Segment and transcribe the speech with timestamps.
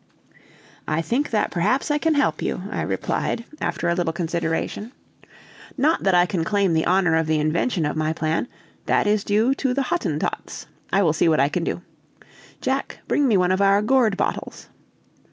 [0.87, 4.93] "I think that perhaps I can help you," I replied, after a little consideration;
[5.77, 8.47] "not that I can claim the honor of the invention of my plan;
[8.87, 10.65] that is due to the Hottentots.
[10.91, 11.83] I will see what I can do.
[12.61, 14.69] Jack, bring me one of our gourd bottles."